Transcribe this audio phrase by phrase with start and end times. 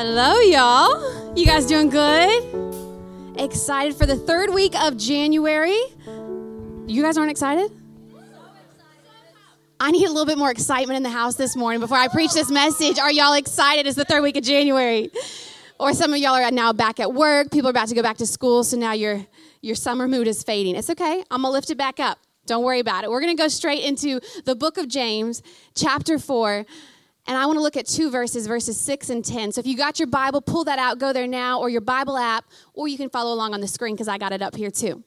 [0.00, 1.34] Hello, y'all.
[1.36, 3.34] You guys doing good?
[3.36, 5.76] Excited for the third week of January?
[6.86, 7.72] You guys aren't excited?
[9.80, 12.32] I need a little bit more excitement in the house this morning before I preach
[12.32, 13.00] this message.
[13.00, 13.88] Are y'all excited?
[13.88, 15.10] It's the third week of January.
[15.80, 17.50] Or some of y'all are now back at work.
[17.50, 19.26] People are about to go back to school, so now your
[19.62, 20.76] your summer mood is fading.
[20.76, 21.24] It's okay.
[21.28, 22.20] I'm gonna lift it back up.
[22.46, 23.10] Don't worry about it.
[23.10, 25.42] We're gonna go straight into the book of James,
[25.74, 26.66] chapter four.
[27.28, 29.52] And I want to look at two verses, verses 6 and 10.
[29.52, 32.16] So if you got your Bible, pull that out, go there now, or your Bible
[32.16, 34.70] app, or you can follow along on the screen because I got it up here
[34.70, 35.04] too.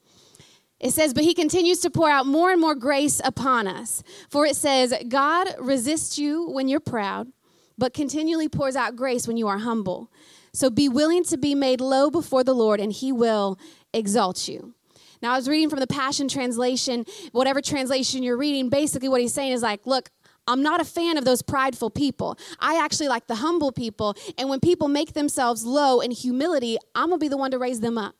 [0.79, 4.03] It says, But he continues to pour out more and more grace upon us.
[4.29, 7.31] For it says, God resists you when you're proud,
[7.75, 10.11] but continually pours out grace when you are humble.
[10.53, 13.57] So be willing to be made low before the Lord, and he will
[13.93, 14.75] exalt you.
[15.23, 19.33] Now, I was reading from the Passion Translation, whatever translation you're reading, basically what he's
[19.33, 20.09] saying is like, look,
[20.47, 22.37] I'm not a fan of those prideful people.
[22.59, 24.15] I actually like the humble people.
[24.37, 27.59] And when people make themselves low in humility, I'm going to be the one to
[27.59, 28.15] raise them up.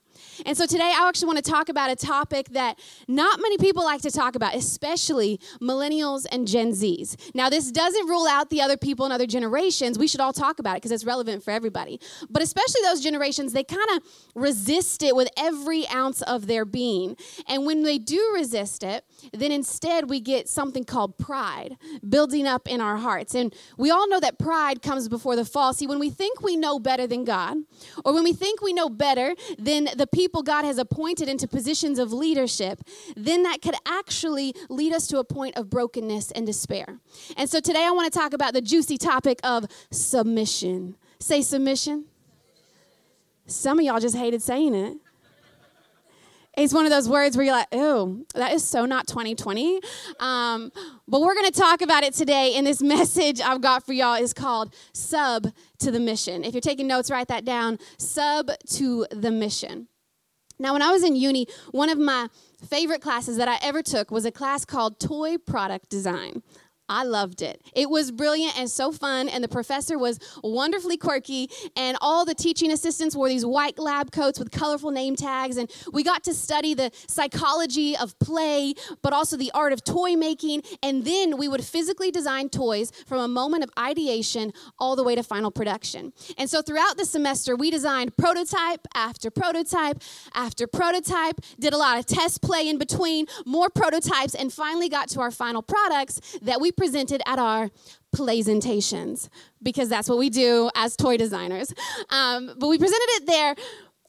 [0.46, 3.84] And so today I actually want to talk about a topic that not many people
[3.84, 7.16] like to talk about, especially millennials and Gen Zs.
[7.36, 9.98] Now, this doesn't rule out the other people in other generations.
[9.98, 12.00] We should all talk about it because it's relevant for everybody.
[12.30, 14.04] But especially those generations, they kind of
[14.36, 17.18] resist it with every ounce of their being.
[17.48, 21.78] And when they do resist it, then instead we get something called pride
[22.08, 23.36] building up in our hearts.
[23.36, 25.74] And we all know that pride comes before the fall.
[25.74, 27.58] See, when we think we know better than God,
[28.04, 32.00] or when we think we know better than the people God has appointed into positions
[32.00, 32.82] of leadership,
[33.16, 37.00] then that could actually lead us to a point of brokenness and despair.
[37.38, 40.96] And so today I want to talk about the juicy topic of submission.
[41.20, 42.06] Say submission.
[43.46, 44.98] Some of y'all just hated saying it.
[46.58, 49.80] It's one of those words where you're like, oh, that is so not 2020.
[50.20, 50.72] Um,
[51.08, 52.56] but we're going to talk about it today.
[52.56, 55.48] And this message I've got for y'all is called Sub
[55.80, 56.44] to the Mission.
[56.44, 57.80] If you're taking notes, write that down.
[57.98, 59.88] Sub to the Mission.
[60.62, 62.30] Now, when I was in uni, one of my
[62.64, 66.44] favorite classes that I ever took was a class called Toy Product Design.
[66.92, 67.62] I loved it.
[67.74, 72.36] It was brilliant and so fun, and the professor was wonderfully quirky, and all the
[72.36, 76.34] teaching assistants wore these white lab coats with colorful name tags, and we got to
[76.34, 81.48] study the psychology of play, but also the art of toy making, and then we
[81.48, 86.12] would physically design toys from a moment of ideation all the way to final production.
[86.38, 90.04] And so throughout the semester, we designed prototype after prototype
[90.34, 95.08] after prototype, did a lot of test play in between, more prototypes, and finally got
[95.10, 97.70] to our final products that we presented at our
[98.12, 99.30] presentations
[99.62, 101.72] because that's what we do as toy designers.
[102.10, 103.56] Um, but we presented it there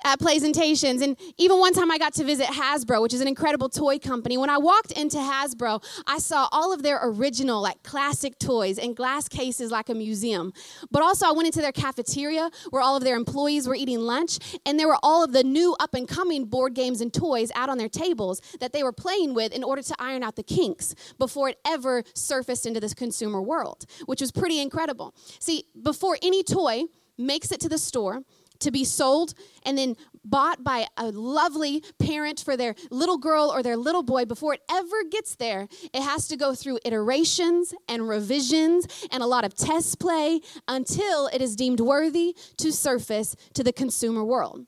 [0.05, 1.03] at presentations.
[1.03, 4.37] And even one time I got to visit Hasbro, which is an incredible toy company.
[4.37, 8.95] When I walked into Hasbro, I saw all of their original, like classic toys in
[8.95, 10.53] glass cases like a museum.
[10.91, 14.39] But also, I went into their cafeteria where all of their employees were eating lunch,
[14.67, 17.69] and there were all of the new up and coming board games and toys out
[17.69, 20.95] on their tables that they were playing with in order to iron out the kinks
[21.19, 25.15] before it ever surfaced into this consumer world, which was pretty incredible.
[25.39, 26.85] See, before any toy
[27.19, 28.23] makes it to the store,
[28.63, 29.35] to be sold
[29.65, 34.25] and then bought by a lovely parent for their little girl or their little boy,
[34.25, 39.27] before it ever gets there, it has to go through iterations and revisions and a
[39.27, 44.67] lot of test play until it is deemed worthy to surface to the consumer world.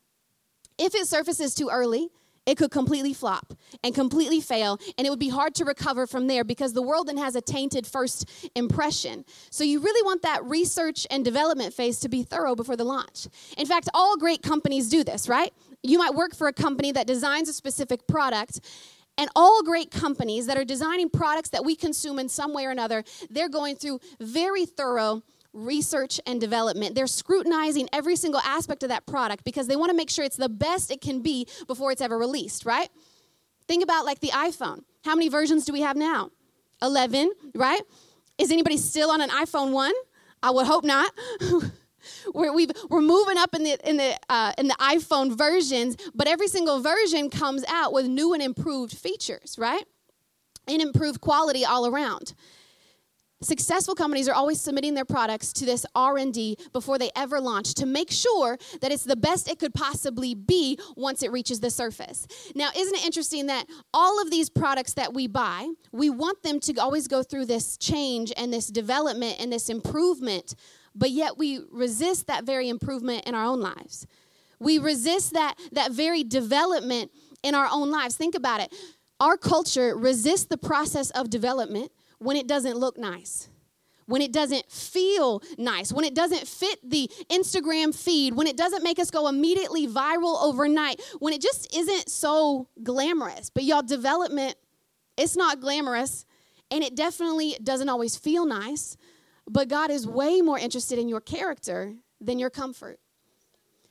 [0.78, 2.10] If it surfaces too early,
[2.46, 6.26] it could completely flop and completely fail, and it would be hard to recover from
[6.26, 9.24] there because the world then has a tainted first impression.
[9.50, 13.28] So, you really want that research and development phase to be thorough before the launch.
[13.56, 15.52] In fact, all great companies do this, right?
[15.82, 18.60] You might work for a company that designs a specific product.
[19.16, 22.70] And all great companies that are designing products that we consume in some way or
[22.70, 25.22] another, they're going through very thorough
[25.54, 26.94] research and development.
[26.94, 30.36] They're scrutinizing every single aspect of that product because they want to make sure it's
[30.36, 32.88] the best it can be before it's ever released, right?
[33.66, 34.80] Think about like the iPhone.
[35.04, 36.30] How many versions do we have now?
[36.82, 37.80] 11, right?
[38.36, 39.92] Is anybody still on an iPhone 1?
[40.42, 41.10] I would hope not.
[42.34, 46.26] we're, we are moving up in the in the uh, in the iPhone versions, but
[46.26, 49.84] every single version comes out with new and improved features, right?
[50.66, 52.34] And improved quality all around
[53.44, 57.86] successful companies are always submitting their products to this r&d before they ever launch to
[57.86, 62.26] make sure that it's the best it could possibly be once it reaches the surface.
[62.54, 66.60] Now isn't it interesting that all of these products that we buy we want them
[66.60, 70.54] to always go through this change and this development and this improvement
[70.94, 74.06] but yet we resist that very improvement in our own lives.
[74.60, 77.10] We resist that that very development
[77.42, 78.16] in our own lives.
[78.16, 78.72] Think about it.
[79.20, 81.90] Our culture resists the process of development
[82.24, 83.48] when it doesn't look nice,
[84.06, 88.82] when it doesn't feel nice, when it doesn't fit the Instagram feed, when it doesn't
[88.82, 93.50] make us go immediately viral overnight, when it just isn't so glamorous.
[93.50, 94.56] But y'all, development,
[95.16, 96.26] it's not glamorous,
[96.70, 98.96] and it definitely doesn't always feel nice.
[99.46, 102.98] But God is way more interested in your character than your comfort.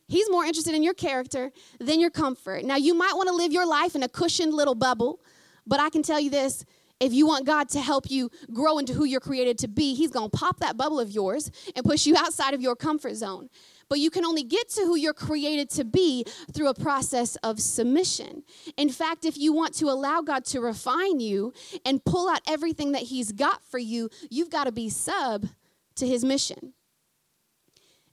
[0.08, 2.66] He's more interested in your character than your comfort.
[2.66, 5.22] Now, you might want to live your life in a cushioned little bubble,
[5.66, 6.66] but I can tell you this
[7.04, 10.10] if you want God to help you grow into who you're created to be, He's
[10.10, 13.50] going to pop that bubble of yours and push you outside of your comfort zone.
[13.90, 17.60] But you can only get to who you're created to be through a process of
[17.60, 18.44] submission.
[18.78, 21.54] In fact, if you want to allow God to refine you
[21.86, 25.48] and pull out everything that He's got for you, you've got to be sub
[25.96, 26.74] to His mission.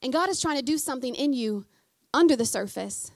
[0.03, 1.65] And God is trying to do something in you
[2.13, 3.11] under the surface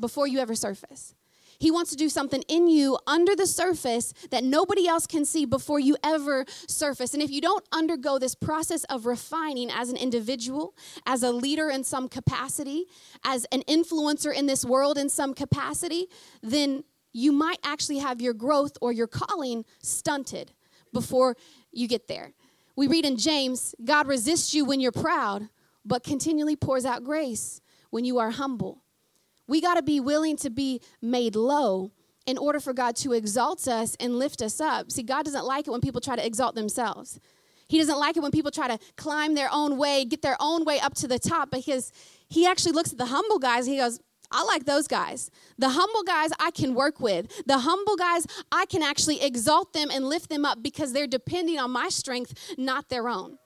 [0.00, 1.14] before you ever surface.
[1.58, 5.44] He wants to do something in you under the surface that nobody else can see
[5.44, 7.14] before you ever surface.
[7.14, 10.74] And if you don't undergo this process of refining as an individual,
[11.04, 12.86] as a leader in some capacity,
[13.24, 16.06] as an influencer in this world in some capacity,
[16.42, 20.52] then you might actually have your growth or your calling stunted
[20.92, 21.36] before
[21.72, 22.32] you get there.
[22.76, 25.48] We read in James God resists you when you're proud,
[25.84, 28.82] but continually pours out grace when you are humble.
[29.48, 31.90] We got to be willing to be made low
[32.26, 34.92] in order for God to exalt us and lift us up.
[34.92, 37.18] See, God doesn't like it when people try to exalt themselves.
[37.68, 40.64] He doesn't like it when people try to climb their own way, get their own
[40.64, 41.90] way up to the top, because
[42.28, 43.98] He actually looks at the humble guys he goes,
[44.30, 45.30] I like those guys.
[45.56, 47.46] The humble guys I can work with.
[47.46, 51.58] The humble guys, I can actually exalt them and lift them up because they're depending
[51.58, 53.38] on my strength, not their own.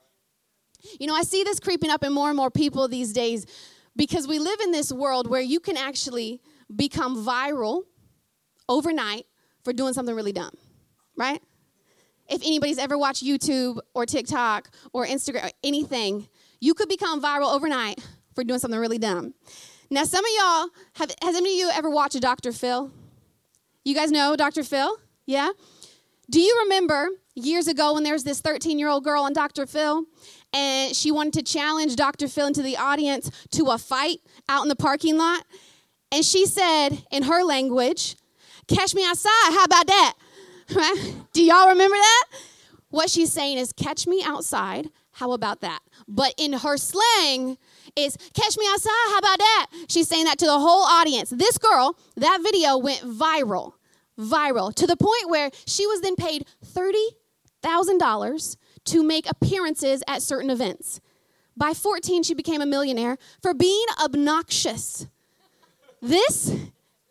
[0.98, 3.46] You know, I see this creeping up in more and more people these days
[3.96, 6.40] because we live in this world where you can actually
[6.74, 7.82] become viral
[8.68, 9.26] overnight
[9.62, 10.56] for doing something really dumb,
[11.16, 11.40] right?
[12.28, 16.28] If anybody's ever watched YouTube or TikTok or Instagram or anything,
[16.60, 18.00] you could become viral overnight
[18.34, 19.34] for doing something really dumb.
[19.90, 22.52] Now, some of y'all have has any of you ever watched Dr.
[22.52, 22.90] Phil?
[23.84, 24.62] You guys know Dr.
[24.62, 24.96] Phil?
[25.26, 25.50] Yeah?
[26.30, 29.66] Do you remember years ago when there was this 13 year old girl on Dr.
[29.66, 30.04] Phil
[30.52, 32.28] and she wanted to challenge Dr.
[32.28, 35.44] Phil into the audience to a fight out in the parking lot.
[36.10, 38.16] And she said in her language,
[38.68, 40.14] Catch me outside, how about that?
[41.32, 42.24] Do y'all remember that?
[42.90, 45.80] What she's saying is, Catch me outside, how about that?
[46.08, 47.58] But in her slang,
[47.96, 49.66] is catch me outside, how about that?
[49.88, 51.30] She's saying that to the whole audience.
[51.30, 53.74] This girl, that video went viral,
[54.18, 58.56] viral, to the point where she was then paid $30,000
[58.86, 61.00] to make appearances at certain events.
[61.56, 65.06] By 14, she became a millionaire for being obnoxious.
[66.00, 66.54] This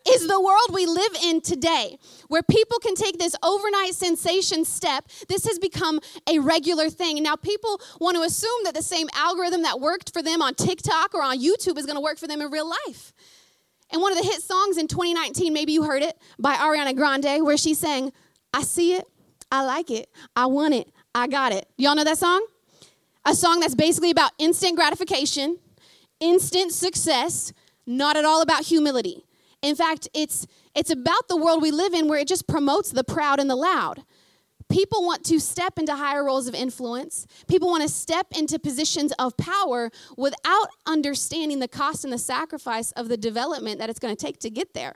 [0.06, 1.98] is the world we live in today,
[2.28, 5.06] where people can take this overnight sensation step.
[5.28, 7.22] This has become a regular thing.
[7.22, 11.14] Now people want to assume that the same algorithm that worked for them on TikTok
[11.14, 13.12] or on YouTube is going to work for them in real life.
[13.92, 17.44] And one of the hit songs in 2019, maybe you heard it, by Ariana Grande,
[17.44, 18.12] where she sang,
[18.52, 19.06] I see it,
[19.50, 21.68] I like it, I want it, I got it.
[21.76, 22.46] Y'all know that song?
[23.24, 25.58] A song that's basically about instant gratification,
[26.20, 27.52] instant success,
[27.86, 29.24] not at all about humility.
[29.60, 33.04] In fact, it's it's about the world we live in where it just promotes the
[33.04, 34.04] proud and the loud.
[34.70, 37.26] People want to step into higher roles of influence.
[37.46, 42.90] People want to step into positions of power without understanding the cost and the sacrifice
[42.92, 44.94] of the development that it's going to take to get there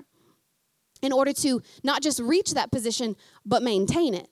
[1.02, 4.28] in order to not just reach that position, but maintain it.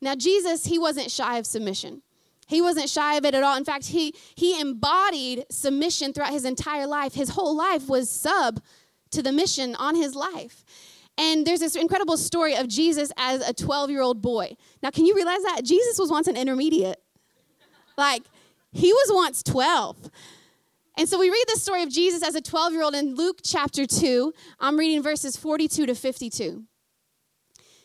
[0.00, 2.02] Now, Jesus, he wasn't shy of submission.
[2.46, 3.56] He wasn't shy of it at all.
[3.56, 7.14] In fact, he, he embodied submission throughout his entire life.
[7.14, 8.60] His whole life was sub
[9.12, 10.64] to the mission on his life.
[11.16, 14.56] And there's this incredible story of Jesus as a 12 year old boy.
[14.82, 15.62] Now, can you realize that?
[15.64, 17.00] Jesus was once an intermediate.
[17.96, 18.22] Like,
[18.72, 20.10] he was once 12.
[20.96, 23.40] And so we read the story of Jesus as a 12 year old in Luke
[23.44, 24.32] chapter 2.
[24.58, 26.64] I'm reading verses 42 to 52.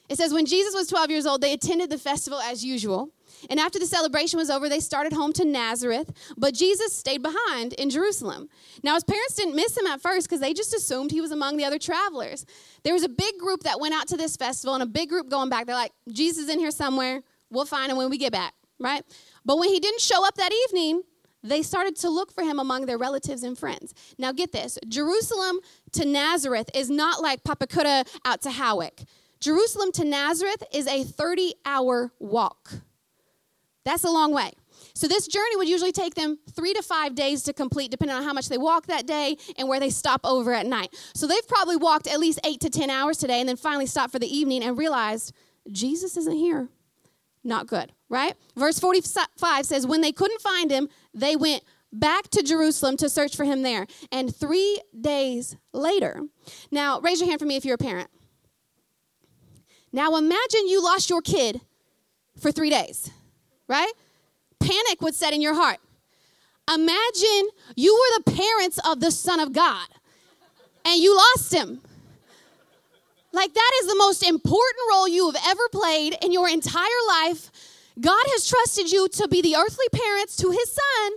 [0.10, 3.10] It says, When Jesus was 12 years old, they attended the festival as usual.
[3.50, 7.74] And after the celebration was over, they started home to Nazareth, but Jesus stayed behind
[7.74, 8.50] in Jerusalem.
[8.82, 11.58] Now, his parents didn't miss him at first because they just assumed he was among
[11.58, 12.46] the other travelers.
[12.84, 15.30] There was a big group that went out to this festival and a big group
[15.30, 15.66] going back.
[15.66, 17.22] They're like, Jesus is in here somewhere.
[17.50, 19.04] We'll find him when we get back, right?
[19.44, 21.04] But when he didn't show up that evening,
[21.44, 23.94] they started to look for him among their relatives and friends.
[24.18, 25.60] Now, get this Jerusalem
[25.94, 29.04] to Nazareth is not like Papakura out to Howick.
[29.46, 32.74] Jerusalem to Nazareth is a 30 hour walk.
[33.84, 34.54] That's a long way.
[34.96, 38.24] So, this journey would usually take them three to five days to complete, depending on
[38.24, 40.96] how much they walk that day and where they stop over at night.
[41.14, 44.12] So, they've probably walked at least eight to 10 hours today and then finally stopped
[44.12, 45.32] for the evening and realized
[45.72, 46.70] Jesus isn't here.
[47.44, 48.34] not good, right?
[48.58, 51.62] Verse 45 says, When they couldn't find him, they went
[51.94, 53.86] back to Jerusalem to search for him there.
[54.12, 56.22] And three days later,
[56.72, 58.10] now raise your hand for me if you're a parent.
[59.96, 61.62] Now imagine you lost your kid
[62.38, 63.10] for three days,
[63.70, 63.94] right?
[64.60, 65.78] Panic would set in your heart.
[66.70, 67.48] Imagine
[67.78, 69.88] you were the parents of the Son of God
[70.84, 71.80] and you lost him.
[73.32, 77.50] Like, that is the most important role you have ever played in your entire life.
[77.98, 81.12] God has trusted you to be the earthly parents to his son,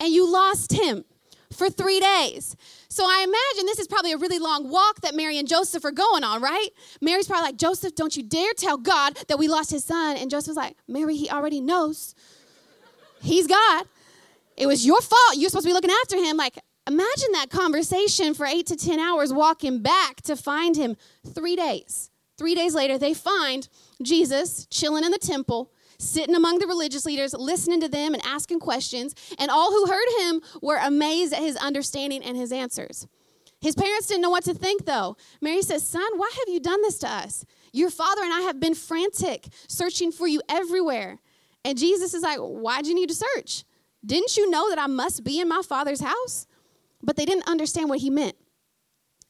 [0.00, 1.04] and you lost him
[1.52, 2.56] for three days.
[2.88, 5.92] So I imagine this is probably a really long walk that Mary and Joseph are
[5.92, 6.68] going on, right?
[7.00, 10.16] Mary's probably like, Joseph, don't you dare tell God that we lost his son.
[10.16, 12.14] And Joseph's like, Mary, he already knows.
[13.20, 13.86] He's God.
[14.56, 15.36] It was your fault.
[15.36, 16.36] You're supposed to be looking after him.
[16.36, 20.96] Like, imagine that conversation for eight to 10 hours walking back to find him
[21.34, 22.10] three days.
[22.36, 23.68] Three days later, they find
[24.02, 28.60] Jesus chilling in the temple, sitting among the religious leaders, listening to them and asking
[28.60, 29.14] questions.
[29.38, 33.06] And all who heard him were amazed at his understanding and his answers.
[33.60, 35.16] His parents didn't know what to think, though.
[35.40, 37.44] Mary says, Son, why have you done this to us?
[37.72, 41.18] Your father and I have been frantic, searching for you everywhere.
[41.64, 43.64] And Jesus is like, Why'd you need to search?
[44.06, 46.46] Didn't you know that I must be in my father's house?
[47.02, 48.36] But they didn't understand what he meant.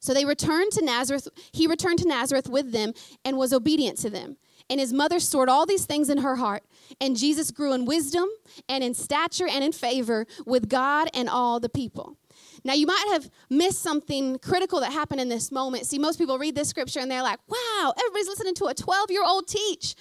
[0.00, 1.28] So they returned to Nazareth.
[1.52, 2.92] He returned to Nazareth with them
[3.25, 4.37] and was obedient to them.
[4.70, 6.62] And his mother stored all these things in her heart.
[7.00, 8.28] And Jesus grew in wisdom
[8.68, 12.16] and in stature and in favor with God and all the people.
[12.64, 15.86] Now, you might have missed something critical that happened in this moment.
[15.86, 19.10] See, most people read this scripture and they're like, wow, everybody's listening to a 12
[19.10, 19.94] year old teach.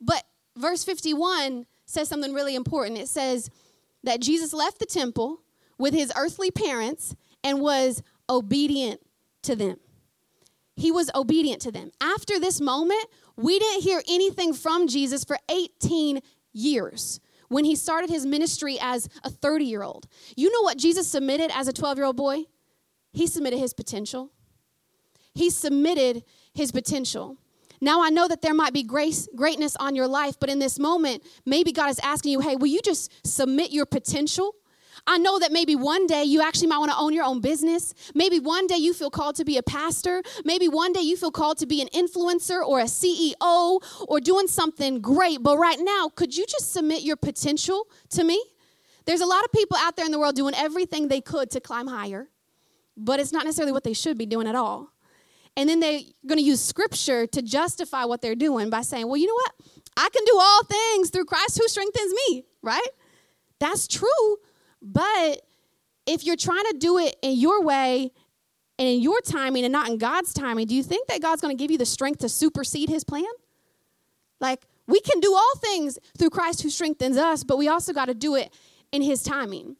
[0.00, 0.24] But
[0.56, 2.98] verse 51 says something really important.
[2.98, 3.50] It says
[4.04, 5.42] that Jesus left the temple
[5.78, 9.00] with his earthly parents and was obedient
[9.42, 9.78] to them.
[10.76, 11.90] He was obedient to them.
[12.00, 13.04] After this moment,
[13.38, 16.20] we didn't hear anything from Jesus for 18
[16.52, 20.06] years when he started his ministry as a 30 year old.
[20.36, 22.44] You know what Jesus submitted as a 12 year old boy?
[23.12, 24.30] He submitted his potential.
[25.34, 27.36] He submitted his potential.
[27.80, 30.78] Now I know that there might be grace, greatness on your life, but in this
[30.80, 34.54] moment, maybe God is asking you, hey, will you just submit your potential?
[35.10, 37.94] I know that maybe one day you actually might want to own your own business.
[38.14, 40.22] Maybe one day you feel called to be a pastor.
[40.44, 44.46] Maybe one day you feel called to be an influencer or a CEO or doing
[44.48, 45.42] something great.
[45.42, 48.38] But right now, could you just submit your potential to me?
[49.06, 51.60] There's a lot of people out there in the world doing everything they could to
[51.60, 52.28] climb higher,
[52.94, 54.92] but it's not necessarily what they should be doing at all.
[55.56, 59.16] And then they're going to use scripture to justify what they're doing by saying, well,
[59.16, 59.52] you know what?
[59.96, 62.88] I can do all things through Christ who strengthens me, right?
[63.58, 64.36] That's true.
[64.82, 65.42] But
[66.06, 68.12] if you're trying to do it in your way
[68.78, 71.56] and in your timing and not in God's timing, do you think that God's going
[71.56, 73.24] to give you the strength to supersede his plan?
[74.40, 78.06] Like, we can do all things through Christ who strengthens us, but we also got
[78.06, 78.52] to do it
[78.92, 79.76] in his timing.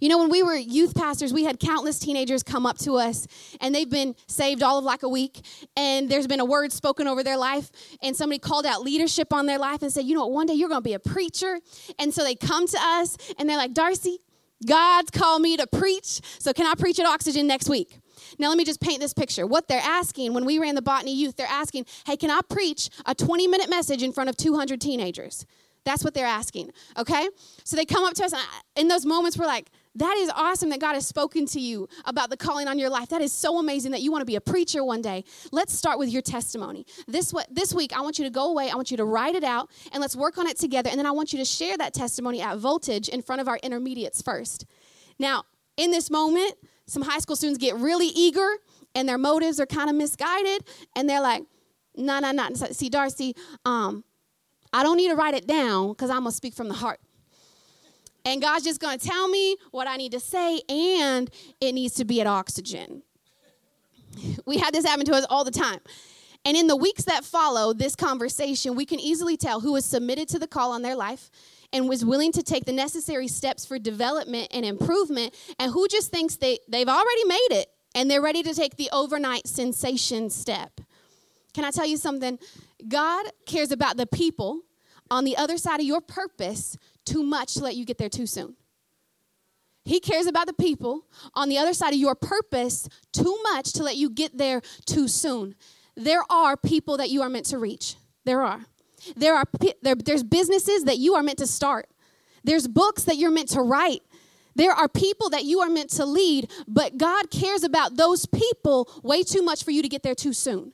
[0.00, 3.26] You know, when we were youth pastors, we had countless teenagers come up to us
[3.60, 5.40] and they've been saved all of like a week.
[5.76, 7.70] And there's been a word spoken over their life.
[8.02, 10.54] And somebody called out leadership on their life and said, You know what, one day
[10.54, 11.58] you're going to be a preacher.
[11.98, 14.18] And so they come to us and they're like, Darcy,
[14.66, 16.20] God's called me to preach.
[16.38, 18.00] So can I preach at Oxygen next week?
[18.38, 19.46] Now, let me just paint this picture.
[19.46, 22.90] What they're asking when we ran the Botany Youth, they're asking, Hey, can I preach
[23.06, 25.46] a 20 minute message in front of 200 teenagers?
[25.84, 27.28] That's what they're asking, okay?
[27.64, 28.42] So they come up to us, and
[28.76, 32.30] in those moments, we're like, that is awesome that God has spoken to you about
[32.30, 33.08] the calling on your life.
[33.08, 35.24] That is so amazing that you want to be a preacher one day.
[35.52, 36.86] Let's start with your testimony.
[37.06, 39.44] This, this week, I want you to go away, I want you to write it
[39.44, 40.88] out, and let's work on it together.
[40.90, 43.58] And then I want you to share that testimony at Voltage in front of our
[43.62, 44.66] intermediates first.
[45.18, 45.44] Now,
[45.76, 46.54] in this moment,
[46.86, 48.48] some high school students get really eager,
[48.94, 50.64] and their motives are kind of misguided,
[50.96, 51.44] and they're like,
[51.96, 52.48] no, no, no.
[52.54, 54.04] See, Darcy, um,
[54.72, 57.00] I don't need to write it down because I'm going to speak from the heart.
[58.24, 61.94] And God's just going to tell me what I need to say, and it needs
[61.94, 63.02] to be at oxygen.
[64.44, 65.80] We had this happen to us all the time.
[66.44, 70.28] And in the weeks that follow this conversation, we can easily tell who is submitted
[70.30, 71.30] to the call on their life
[71.72, 76.10] and was willing to take the necessary steps for development and improvement, and who just
[76.10, 80.80] thinks they, they've already made it and they're ready to take the overnight sensation step.
[81.54, 82.38] Can I tell you something?
[82.86, 84.60] God cares about the people
[85.10, 86.76] on the other side of your purpose
[87.12, 88.54] too much to let you get there too soon.
[89.84, 90.94] He cares about the people
[91.32, 95.08] on the other side of your purpose too much to let you get there too
[95.08, 95.54] soon.
[95.96, 97.96] There are people that you are meant to reach.
[98.24, 98.60] There are.
[99.16, 99.44] There are
[99.82, 101.88] there, there's businesses that you are meant to start.
[102.44, 104.02] There's books that you're meant to write.
[104.54, 108.90] There are people that you are meant to lead, but God cares about those people
[109.02, 110.72] way too much for you to get there too soon.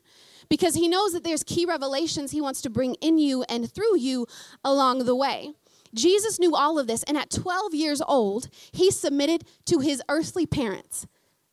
[0.48, 3.98] because he knows that there's key revelations he wants to bring in you and through
[3.98, 4.26] you
[4.64, 5.52] along the way.
[5.94, 10.46] Jesus knew all of this, and at 12 years old, he submitted to his earthly
[10.46, 11.06] parents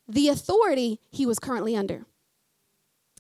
[0.08, 2.06] the authority he was currently under.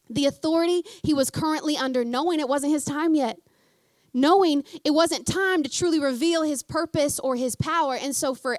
[0.09, 3.37] The authority he was currently under, knowing it wasn't his time yet
[4.13, 7.95] knowing it wasn't time to truly reveal his purpose or his power.
[7.95, 8.57] And so for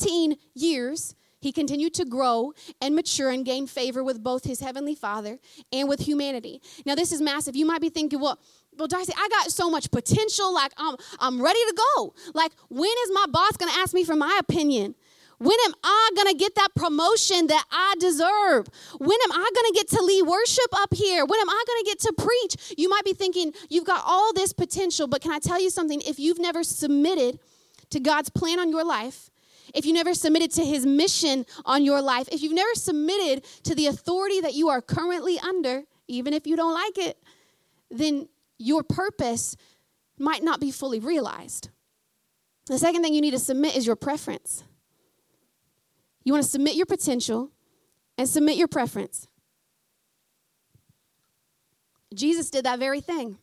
[0.00, 4.94] 18 years, he continued to grow and mature and gain favor with both his heavenly
[4.94, 5.38] father
[5.72, 6.60] and with humanity.
[6.84, 7.54] Now, this is massive.
[7.54, 8.38] You might be thinking, well,
[8.76, 10.52] well, Darcy, I got so much potential.
[10.52, 12.14] Like, I'm, I'm ready to go.
[12.34, 14.94] Like, when is my boss going to ask me for my opinion?
[15.38, 18.68] When am I going to get that promotion that I deserve?
[18.98, 21.26] When am I going to get to lead worship up here?
[21.26, 22.74] When am I going to get to preach?
[22.78, 26.00] You might be thinking, you've got all this potential, but can I tell you something?
[26.06, 27.38] If you've never submitted
[27.90, 29.30] to God's plan on your life,
[29.74, 33.74] if you never submitted to his mission on your life, if you've never submitted to
[33.74, 37.18] the authority that you are currently under, even if you don't like it,
[37.90, 39.56] then your purpose
[40.18, 41.70] might not be fully realized.
[42.66, 44.64] The second thing you need to submit is your preference.
[46.24, 47.50] You want to submit your potential
[48.18, 49.28] and submit your preference.
[52.14, 53.38] Jesus did that very thing.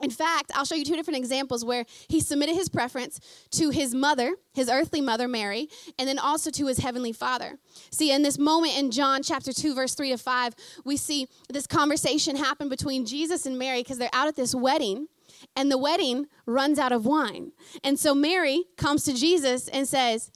[0.00, 3.18] In fact, I'll show you two different examples where he submitted his preference
[3.52, 7.58] to his mother, his earthly mother, Mary, and then also to his heavenly father.
[7.90, 11.66] See, in this moment in John chapter 2, verse 3 to 5, we see this
[11.66, 15.08] conversation happen between Jesus and Mary because they're out at this wedding,
[15.54, 17.52] and the wedding runs out of wine.
[17.82, 20.30] And so Mary comes to Jesus and says,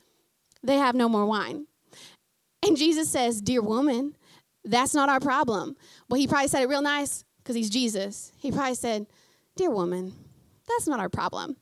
[0.62, 1.66] they have no more wine.
[2.66, 4.16] And Jesus says, Dear woman,
[4.64, 5.76] that's not our problem.
[6.08, 8.32] Well, he probably said it real nice because he's Jesus.
[8.36, 9.06] He probably said,
[9.60, 10.14] Dear woman,
[10.66, 11.54] that's not our problem.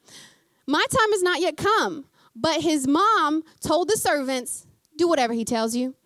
[0.68, 2.04] My time has not yet come.
[2.36, 5.96] But his mom told the servants, Do whatever he tells you.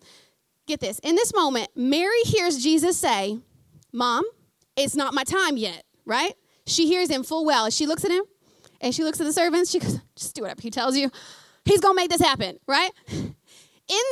[0.65, 0.97] Get this.
[1.03, 3.37] In this moment, Mary hears Jesus say,
[3.91, 4.23] Mom,
[4.75, 6.33] it's not my time yet, right?
[6.65, 7.69] She hears him full well.
[7.69, 8.23] She looks at him
[8.81, 9.69] and she looks at the servants.
[9.69, 11.11] She goes, Just do whatever he tells you.
[11.63, 12.89] He's going to make this happen, right?
[13.11, 13.33] In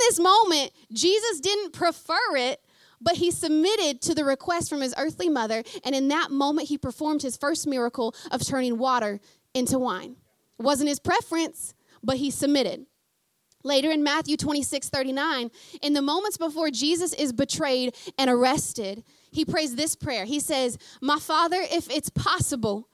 [0.02, 2.61] this moment, Jesus didn't prefer it,
[3.02, 5.64] but he submitted to the request from his earthly mother.
[5.84, 9.20] And in that moment, he performed his first miracle of turning water
[9.54, 10.16] into wine.
[10.58, 12.86] Wasn't his preference, but he submitted.
[13.64, 19.46] Later in Matthew 26 39, in the moments before Jesus is betrayed and arrested, he
[19.46, 20.26] prays this prayer.
[20.26, 22.90] He says, My Father, if it's possible,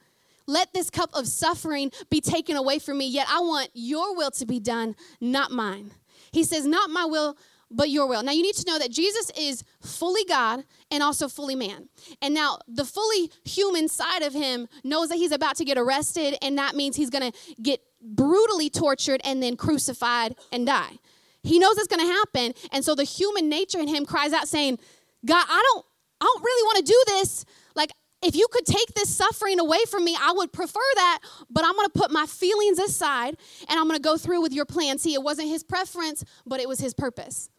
[0.46, 4.32] let this cup of suffering be taken away from me, yet I want your will
[4.32, 5.92] to be done, not mine.
[6.32, 7.38] He says, Not my will,
[7.70, 8.24] but your will.
[8.24, 11.90] Now, you need to know that Jesus is fully God and also fully man.
[12.22, 16.38] And now, the fully human side of him knows that he's about to get arrested,
[16.42, 20.98] and that means he's to get brutally tortured and then crucified and die.
[21.44, 22.54] He knows it's to happen.
[22.72, 24.80] And so, the human nature in him cries out, saying,
[25.26, 25.86] God, I don't,
[26.22, 27.46] I don't really want to do this.
[27.76, 31.64] Like, if you could take this suffering away from me, I would prefer that, but
[31.64, 33.38] I'm going to put my feelings aside
[33.70, 34.98] and I'm going to go through with your plan.
[34.98, 37.50] See, it wasn't his preference, but it was his purpose.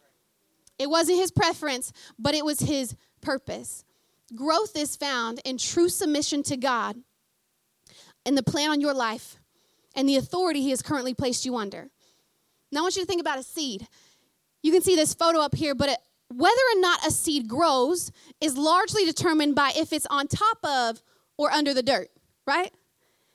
[0.79, 3.83] It wasn't his preference, but it was his purpose.
[4.33, 6.95] Growth is found in true submission to God
[8.25, 9.37] and the plan on your life
[9.95, 11.89] and the authority he has currently placed you under.
[12.71, 13.87] Now, I want you to think about a seed.
[14.61, 18.11] You can see this photo up here, but it, whether or not a seed grows
[18.39, 21.01] is largely determined by if it's on top of
[21.37, 22.09] or under the dirt,
[22.45, 22.71] right?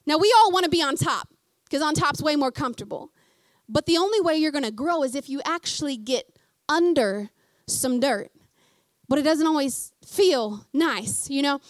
[0.07, 1.29] Now, we all want to be on top
[1.65, 3.11] because on top's way more comfortable.
[3.69, 7.31] But the only way you're going to grow is if you actually get under
[7.67, 8.31] some dirt.
[9.09, 11.61] But it doesn't always feel nice, you know?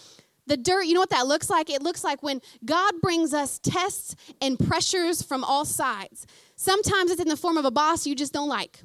[0.47, 1.71] The dirt, you know what that looks like?
[1.71, 6.27] It looks like when God brings us tests and pressures from all sides.
[6.57, 8.81] Sometimes it's in the form of a boss you just don't like.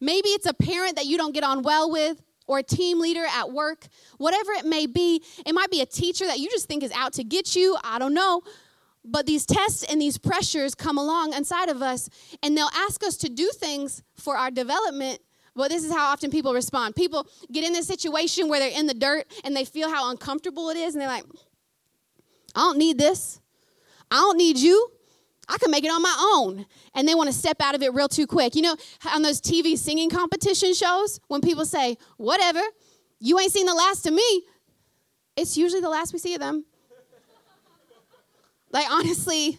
[0.00, 3.24] Maybe it's a parent that you don't get on well with, or a team leader
[3.24, 3.86] at work,
[4.18, 5.22] whatever it may be.
[5.46, 7.76] It might be a teacher that you just think is out to get you.
[7.84, 8.42] I don't know.
[9.04, 12.10] But these tests and these pressures come along inside of us,
[12.42, 15.20] and they'll ask us to do things for our development.
[15.54, 16.94] Well, this is how often people respond.
[16.94, 20.70] People get in this situation where they're in the dirt and they feel how uncomfortable
[20.70, 21.24] it is, and they're like,
[22.54, 23.40] I don't need this.
[24.10, 24.90] I don't need you.
[25.48, 26.66] I can make it on my own.
[26.94, 28.54] And they want to step out of it real too quick.
[28.54, 28.76] You know,
[29.12, 32.60] on those TV singing competition shows, when people say, whatever,
[33.18, 34.42] you ain't seen the last of me,
[35.36, 36.64] it's usually the last we see of them.
[38.72, 39.58] like, honestly,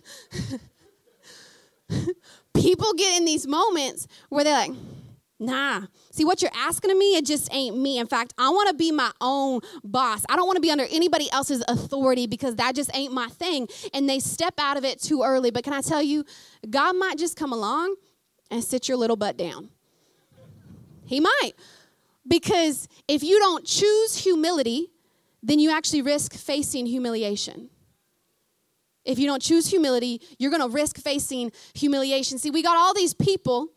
[2.54, 4.72] people get in these moments where they're like,
[5.42, 5.88] Nah.
[6.12, 7.98] See, what you're asking of me, it just ain't me.
[7.98, 10.24] In fact, I want to be my own boss.
[10.30, 13.68] I don't want to be under anybody else's authority because that just ain't my thing.
[13.92, 15.50] And they step out of it too early.
[15.50, 16.26] But can I tell you,
[16.70, 17.96] God might just come along
[18.52, 19.70] and sit your little butt down.
[21.06, 21.54] He might.
[22.28, 24.92] Because if you don't choose humility,
[25.42, 27.72] then you actually risk facing humiliation.
[29.06, 32.38] If you don't choose humility, you're going to risk facing humiliation.
[32.38, 33.70] See, we got all these people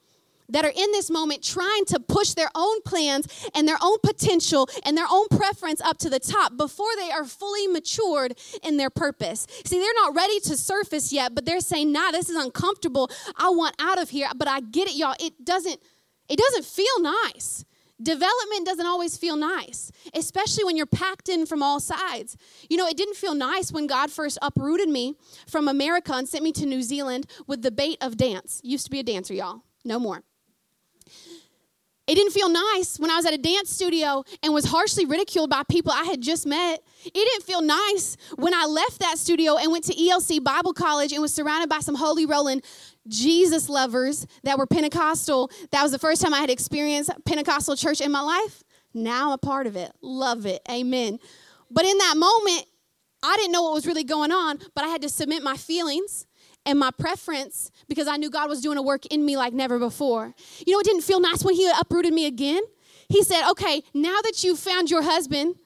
[0.48, 4.68] that are in this moment trying to push their own plans and their own potential
[4.84, 8.90] and their own preference up to the top before they are fully matured in their
[8.90, 9.46] purpose.
[9.64, 13.10] See, they're not ready to surface yet, but they're saying, "Nah, this is uncomfortable.
[13.36, 15.16] I want out of here." But I get it, y'all.
[15.18, 15.80] It doesn't
[16.28, 17.64] it doesn't feel nice.
[18.02, 22.36] Development doesn't always feel nice, especially when you're packed in from all sides.
[22.68, 25.14] You know, it didn't feel nice when God first uprooted me
[25.46, 28.60] from America and sent me to New Zealand with the bait of dance.
[28.64, 29.62] Used to be a dancer, y'all.
[29.84, 30.24] No more.
[32.06, 35.48] It didn't feel nice when I was at a dance studio and was harshly ridiculed
[35.48, 36.82] by people I had just met.
[37.06, 41.12] It didn't feel nice when I left that studio and went to ELC Bible College
[41.12, 42.60] and was surrounded by some holy rolling
[43.08, 45.50] Jesus lovers that were Pentecostal.
[45.70, 48.62] That was the first time I had experienced Pentecostal church in my life.
[48.92, 49.90] Now I'm a part of it.
[50.02, 50.60] Love it.
[50.70, 51.18] Amen.
[51.70, 52.66] But in that moment,
[53.22, 56.26] I didn't know what was really going on, but I had to submit my feelings
[56.66, 59.78] and my preference because I knew God was doing a work in me like never
[59.78, 60.34] before.
[60.66, 62.62] You know, it didn't feel nice when He uprooted me again.
[63.08, 65.56] He said, Okay, now that you've found your husband,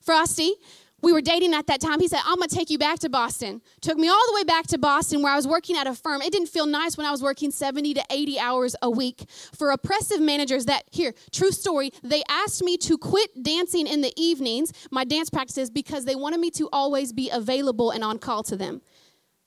[0.00, 0.54] Frosty,
[1.00, 2.00] we were dating at that time.
[2.00, 3.62] He said, I'm going to take you back to Boston.
[3.80, 6.22] Took me all the way back to Boston where I was working at a firm.
[6.22, 9.70] It didn't feel nice when I was working 70 to 80 hours a week for
[9.70, 14.72] oppressive managers that, here, true story, they asked me to quit dancing in the evenings,
[14.90, 18.56] my dance practices, because they wanted me to always be available and on call to
[18.56, 18.82] them.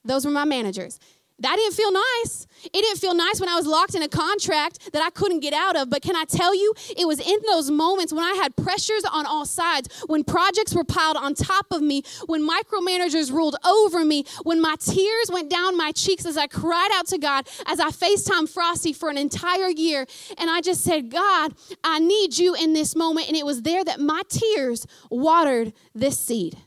[0.04, 1.00] Those were my managers.
[1.42, 2.46] That didn't feel nice.
[2.66, 5.54] It didn't feel nice when I was locked in a contract that I couldn't get
[5.54, 5.90] out of.
[5.90, 9.26] But can I tell you, it was in those moments when I had pressures on
[9.26, 14.24] all sides, when projects were piled on top of me, when micromanagers ruled over me,
[14.44, 17.90] when my tears went down my cheeks as I cried out to God, as I
[17.90, 20.06] FaceTime Frosty for an entire year.
[20.38, 23.30] And I just said, God, I need you in this moment.
[23.30, 26.58] And it was there that my tears watered this seed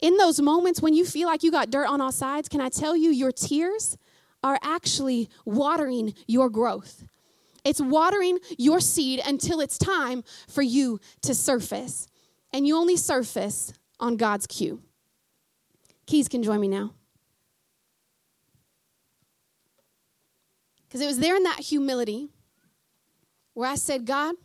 [0.00, 2.68] in those moments when you feel like you got dirt on all sides, can I
[2.68, 3.96] tell you, your tears
[4.42, 7.04] are actually watering your growth.
[7.64, 12.06] It's watering your seed until it's time for you to surface.
[12.52, 14.82] And you only surface on God's cue.
[16.06, 16.92] Keys can join me now.
[20.86, 22.28] Because it was there in that humility
[23.54, 24.36] where I said, God,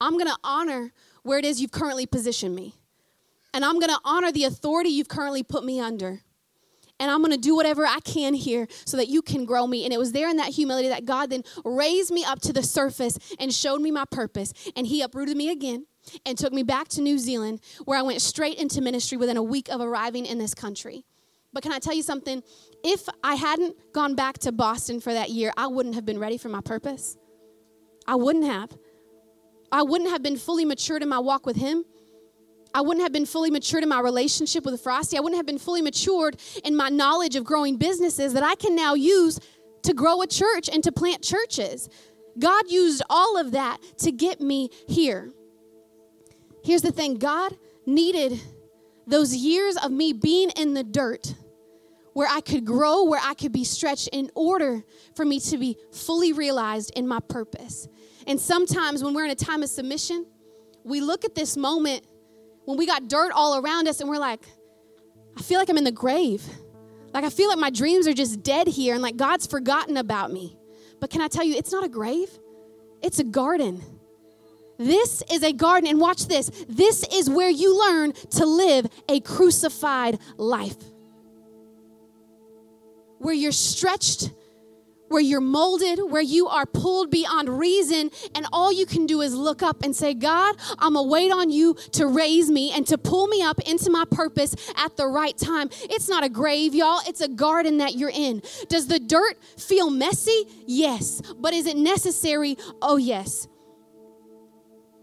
[0.00, 2.74] I'm going to honor where it is you've currently positioned me
[3.54, 6.20] and I'm going to honor the authority you've currently put me under.
[7.00, 9.84] And I'm going to do whatever I can here so that you can grow me.
[9.84, 12.62] And it was there in that humility that God then raised me up to the
[12.62, 14.52] surface and showed me my purpose.
[14.76, 15.86] And He uprooted me again
[16.26, 19.42] and took me back to New Zealand, where I went straight into ministry within a
[19.42, 21.04] week of arriving in this country.
[21.52, 22.42] But can I tell you something?
[22.84, 26.36] If I hadn't gone back to Boston for that year, I wouldn't have been ready
[26.36, 27.16] for my purpose.
[28.06, 28.76] I wouldn't have.
[29.72, 31.84] I wouldn't have been fully matured in my walk with Him.
[32.74, 35.16] I wouldn't have been fully matured in my relationship with Frosty.
[35.16, 38.74] I wouldn't have been fully matured in my knowledge of growing businesses that I can
[38.74, 39.38] now use
[39.84, 41.88] to grow a church and to plant churches.
[42.38, 45.30] God used all of that to get me here.
[46.64, 47.56] Here's the thing God
[47.86, 48.40] needed
[49.06, 51.34] those years of me being in the dirt
[52.14, 54.82] where I could grow, where I could be stretched in order
[55.14, 57.86] for me to be fully realized in my purpose.
[58.26, 60.26] And sometimes when we're in a time of submission,
[60.84, 62.06] we look at this moment
[62.64, 64.40] when we got dirt all around us and we're like,
[65.36, 66.42] I feel like I'm in the grave.
[67.12, 70.32] Like I feel like my dreams are just dead here and like God's forgotten about
[70.32, 70.56] me.
[71.00, 72.30] But can I tell you, it's not a grave,
[73.02, 73.82] it's a garden.
[74.76, 76.50] This is a garden, and watch this.
[76.68, 80.76] This is where you learn to live a crucified life.
[83.18, 84.32] Where you're stretched
[85.08, 89.34] where you're molded, where you are pulled beyond reason, and all you can do is
[89.34, 92.98] look up and say, God, I'm gonna wait on you to raise me and to
[92.98, 95.68] pull me up into my purpose at the right time.
[95.82, 98.42] It's not a grave, y'all, it's a garden that you're in.
[98.68, 100.44] Does the dirt feel messy?
[100.66, 101.20] Yes.
[101.38, 102.56] But is it necessary?
[102.80, 103.46] Oh, yes.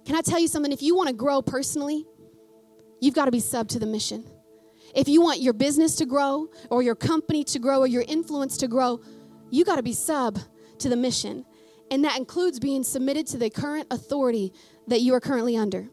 [0.05, 0.71] Can I tell you something?
[0.71, 2.05] If you wanna grow personally,
[2.99, 4.25] you've gotta be sub to the mission.
[4.93, 8.57] If you want your business to grow, or your company to grow, or your influence
[8.57, 8.99] to grow,
[9.51, 10.39] you got to be sub
[10.79, 11.45] to the mission.
[11.91, 14.53] And that includes being submitted to the current authority
[14.87, 15.89] that you are currently under.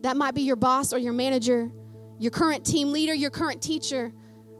[0.00, 1.70] That might be your boss or your manager,
[2.18, 4.12] your current team leader, your current teacher,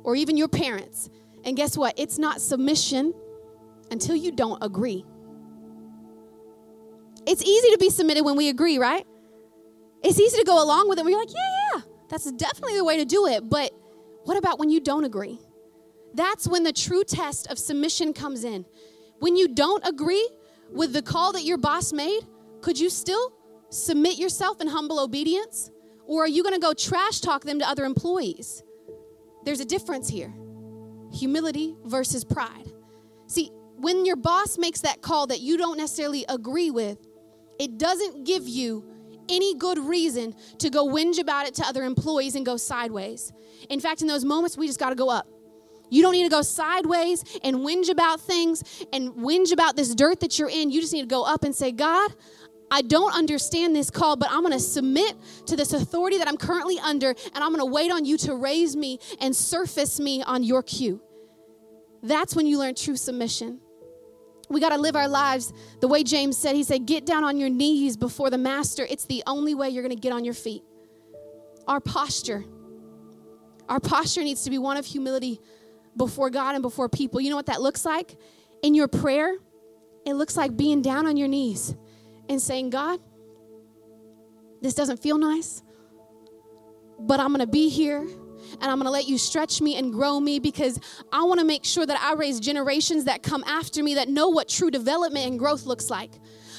[0.05, 1.09] or even your parents.
[1.45, 1.95] And guess what?
[1.99, 3.15] It's not submission
[3.91, 5.05] until you don't agree.
[7.27, 9.07] It's easy to be submitted when we agree, right?
[10.03, 11.05] It's easy to go along with it.
[11.05, 13.49] We're like, yeah, yeah, that's definitely the way to do it.
[13.49, 13.73] But
[14.25, 15.39] what about when you don't agree?
[16.15, 18.65] That's when the true test of submission comes in.
[19.19, 20.29] When you don't agree
[20.71, 22.23] with the call that your boss made,
[22.61, 23.33] could you still
[23.71, 25.71] submit yourself in humble obedience?
[26.07, 28.63] Or are you going to go trash talk them to other employees?
[29.45, 30.35] There's a difference here
[31.11, 32.71] humility versus pride.
[33.27, 36.99] See, when your boss makes that call that you don't necessarily agree with,
[37.59, 38.85] it doesn't give you
[39.29, 43.33] any good reason to go whinge about it to other employees and go sideways.
[43.69, 45.29] In fact, in those moments, we just got to go up.
[45.91, 50.21] You don't need to go sideways and whinge about things and whinge about this dirt
[50.21, 50.71] that you're in.
[50.71, 52.13] You just need to go up and say, God,
[52.71, 56.37] I don't understand this call, but I'm going to submit to this authority that I'm
[56.37, 60.23] currently under, and I'm going to wait on you to raise me and surface me
[60.23, 61.01] on your cue.
[62.03, 63.61] That's when you learn true submission.
[64.51, 66.55] We got to live our lives the way James said.
[66.55, 68.87] He said, Get down on your knees before the master.
[68.89, 70.63] It's the only way you're going to get on your feet.
[71.67, 72.45] Our posture,
[73.69, 75.41] our posture needs to be one of humility
[75.99, 77.21] before God and before people.
[77.21, 78.17] You know what that looks like?
[78.63, 79.35] In your prayer,
[80.07, 81.75] it looks like being down on your knees
[82.29, 83.01] and saying, God,
[84.63, 85.63] this doesn't feel nice,
[86.99, 89.93] but I'm going to be here and I'm going to let you stretch me and
[89.93, 90.81] grow me because
[91.13, 94.29] I want to make sure that I raise generations that come after me that know
[94.29, 96.13] what true development and growth looks like.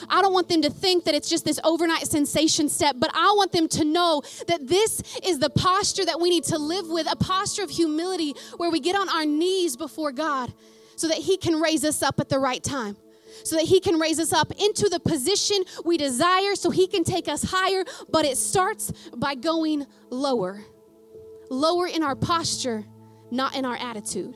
[0.10, 3.34] I don't want them to think that it's just this overnight sensation step, but I
[3.36, 7.12] want them to know that this is the posture that we need to live with
[7.12, 10.54] a posture of humility where we get on our knees before God
[10.96, 12.96] so that He can raise us up at the right time
[13.44, 17.04] so that He can raise us up into the position we desire, so He can
[17.04, 17.84] take us higher.
[18.10, 20.62] But it starts by going lower.
[21.50, 22.86] Lower in our posture,
[23.32, 24.36] not in our attitude.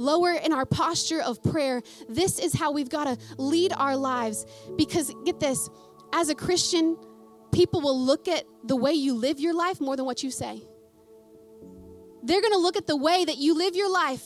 [0.00, 1.82] Lower in our posture of prayer.
[2.08, 4.46] This is how we've got to lead our lives.
[4.78, 5.68] Because get this,
[6.14, 6.96] as a Christian,
[7.52, 10.62] people will look at the way you live your life more than what you say.
[12.22, 14.24] They're going to look at the way that you live your life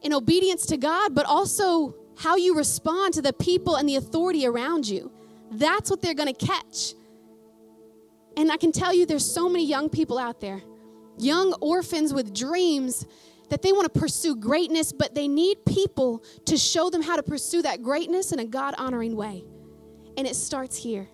[0.00, 4.46] in obedience to God, but also how you respond to the people and the authority
[4.46, 5.12] around you.
[5.50, 6.94] That's what they're going to catch.
[8.38, 10.62] And I can tell you, there's so many young people out there,
[11.18, 13.04] young orphans with dreams
[13.50, 17.22] that they want to pursue greatness, but they need people to show them how to
[17.22, 19.44] pursue that greatness in a God honoring way.
[20.16, 21.08] And it starts here.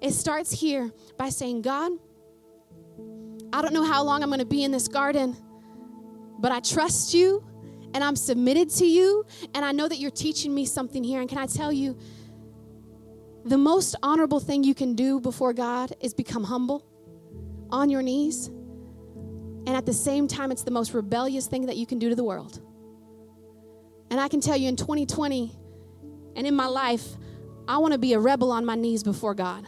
[0.00, 1.92] It starts here by saying, God,
[3.52, 5.36] I don't know how long I'm going to be in this garden,
[6.38, 7.44] but I trust you
[7.92, 11.20] and I'm submitted to you, and I know that you're teaching me something here.
[11.20, 11.98] And can I tell you,
[13.44, 16.86] the most honorable thing you can do before God is become humble
[17.70, 18.50] on your knees.
[19.66, 22.14] And at the same time, it's the most rebellious thing that you can do to
[22.14, 22.60] the world.
[24.10, 25.52] And I can tell you in 2020
[26.36, 27.04] and in my life,
[27.68, 29.66] I want to be a rebel on my knees before God.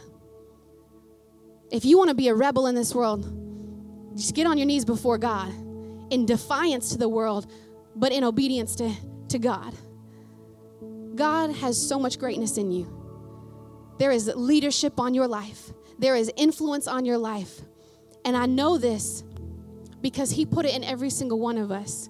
[1.71, 3.23] If you want to be a rebel in this world,
[4.15, 5.51] just get on your knees before God
[6.11, 7.47] in defiance to the world
[7.95, 8.91] but in obedience to,
[9.29, 9.73] to God.
[11.15, 12.91] God has so much greatness in you.
[13.99, 17.61] There is leadership on your life, there is influence on your life.
[18.25, 19.23] And I know this
[20.03, 22.09] because He put it in every single one of us.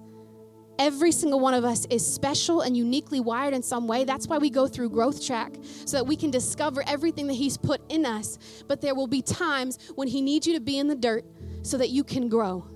[0.78, 4.04] Every single one of us is special and uniquely wired in some way.
[4.04, 5.54] That's why we go through Growth Track
[5.84, 8.38] so that we can discover everything that He's put in us.
[8.66, 11.24] But there will be times when He needs you to be in the dirt
[11.62, 12.68] so that you can grow.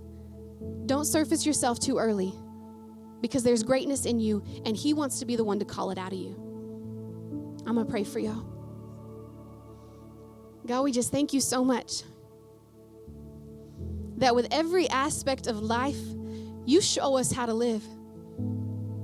[0.87, 2.33] Don't surface yourself too early
[3.21, 5.99] because there's greatness in you, and He wants to be the one to call it
[5.99, 6.37] out of you.
[7.67, 8.47] I'm going to pray for y'all.
[10.65, 12.05] God, we just thank you so much
[14.19, 15.99] that with every aspect of life,
[16.67, 17.83] you show us how to live.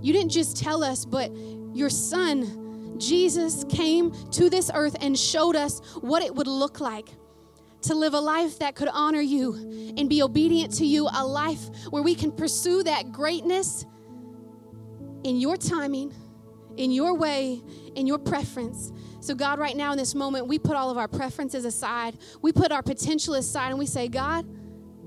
[0.02, 1.30] You didn't just tell us, but
[1.72, 7.08] your son, Jesus, came to this earth and showed us what it would look like
[7.82, 9.54] to live a life that could honor you
[9.96, 13.84] and be obedient to you, a life where we can pursue that greatness
[15.22, 16.12] in your timing,
[16.76, 17.62] in your way,
[17.94, 18.92] in your preference.
[19.20, 22.18] So, God, right now in this moment, we put all of our preferences aside.
[22.42, 24.46] We put our potential aside and we say, God,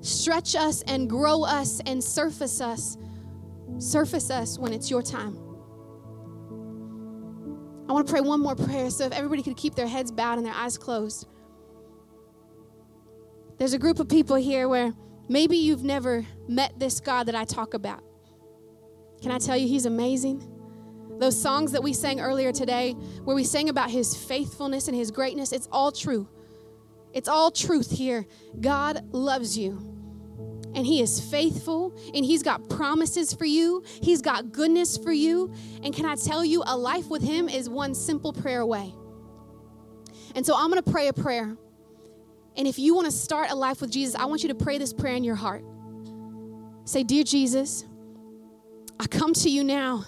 [0.02, 2.98] stretch us and grow us and surface us.
[3.80, 5.38] Surface us when it's your time.
[7.90, 8.90] I want to pray one more prayer.
[8.90, 11.28] So, if everybody could keep their heads bowed and their eyes closed.
[13.58, 14.94] There's a group of people here where
[15.30, 18.04] maybe you've never met this God that I talk about.
[19.22, 20.54] Can I tell you, He's amazing?
[21.20, 22.92] Those songs that we sang earlier today,
[23.24, 26.28] where we sang about His faithfulness and His greatness, it's all true.
[27.13, 28.26] It's all truth here.
[28.60, 29.82] God loves you.
[30.76, 33.84] And He is faithful, and He's got promises for you.
[34.02, 35.52] He's got goodness for you.
[35.84, 38.93] And can I tell you, a life with Him is one simple prayer away.
[40.36, 41.58] And so I'm going to pray a prayer.
[42.56, 44.78] And if you want to start a life with Jesus, I want you to pray
[44.78, 45.63] this prayer in your heart.
[46.86, 47.86] Say, Dear Jesus,
[49.00, 50.06] I come to you now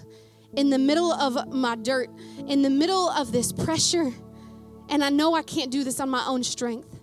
[0.55, 2.09] in the middle of my dirt,
[2.47, 4.12] in the middle of this pressure,
[4.89, 6.99] and I know I can't do this on my own strength.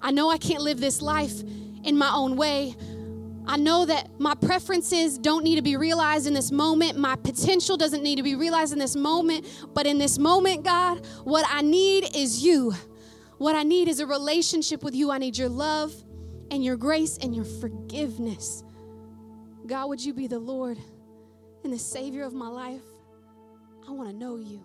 [0.00, 1.42] I know I can't live this life
[1.84, 2.76] in my own way.
[3.48, 6.98] I know that my preferences don't need to be realized in this moment.
[6.98, 9.46] My potential doesn't need to be realized in this moment.
[9.72, 12.74] But in this moment, God, what I need is you.
[13.38, 15.10] What I need is a relationship with you.
[15.12, 15.94] I need your love
[16.50, 18.64] and your grace and your forgiveness.
[19.66, 20.78] God, would you be the Lord
[21.62, 22.82] and the Savior of my life?
[23.86, 24.64] I want to know you.